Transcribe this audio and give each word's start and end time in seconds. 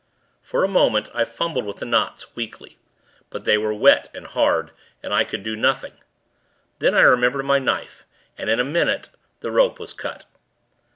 For 0.41 0.63
a 0.63 0.67
moment, 0.67 1.09
I 1.13 1.25
fumbled 1.25 1.63
with 1.67 1.77
the 1.77 1.85
knots, 1.85 2.35
weakly; 2.35 2.79
but 3.29 3.45
they 3.45 3.55
were 3.55 3.71
wet 3.71 4.09
and 4.15 4.25
hard, 4.25 4.71
and 5.03 5.13
I 5.13 5.23
could 5.23 5.43
do 5.43 5.55
nothing. 5.55 5.93
Then, 6.79 6.95
I 6.95 7.01
remembered 7.01 7.45
my 7.45 7.59
knife, 7.59 8.03
and, 8.35 8.49
in 8.49 8.59
a 8.59 8.63
minute, 8.65 9.09
the 9.41 9.51
rope 9.51 9.77
was 9.77 9.93
cut. 9.93 10.25